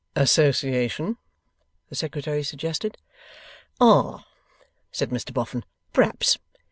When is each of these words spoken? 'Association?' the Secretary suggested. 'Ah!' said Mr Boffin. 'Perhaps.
'Association?' 0.15 1.17
the 1.89 1.95
Secretary 1.95 2.41
suggested. 2.41 2.97
'Ah!' 3.79 4.25
said 4.91 5.11
Mr 5.11 5.31
Boffin. 5.31 5.63
'Perhaps. 5.93 6.39